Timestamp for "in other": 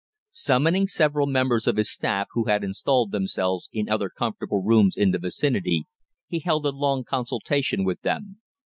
3.71-4.09